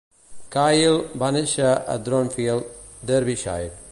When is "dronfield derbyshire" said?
2.09-3.73